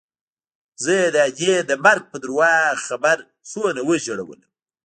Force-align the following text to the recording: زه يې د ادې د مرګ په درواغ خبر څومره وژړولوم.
زه 0.83 0.91
يې 0.99 1.07
د 1.15 1.17
ادې 1.29 1.53
د 1.69 1.71
مرګ 1.85 2.03
په 2.11 2.17
درواغ 2.23 2.75
خبر 2.87 3.17
څومره 3.51 3.79
وژړولوم. 3.87 4.41